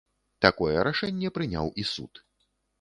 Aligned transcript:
Такое 0.45 0.77
рашэнне 0.87 1.33
прыняў 1.37 1.71
і 1.85 1.89
суд. 1.93 2.13